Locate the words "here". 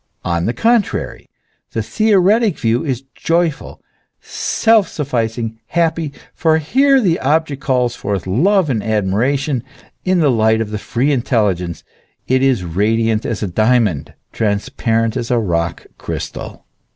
6.57-6.99